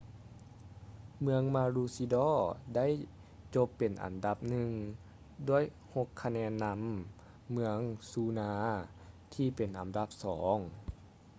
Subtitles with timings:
[1.21, 2.87] ເມືອງມາຣູຊີດໍ maroochydore ໄດ້
[3.55, 4.69] ຈົບເປັນອັນດັບໜຶ່ງ
[5.49, 5.63] ດ້ວຍ
[5.95, 6.81] ຫົກຄະແນນນຳ
[7.51, 8.55] ເມືອງນູຊາ noosa
[9.33, 10.57] ທີ່ເປັນອັນດັບສອງ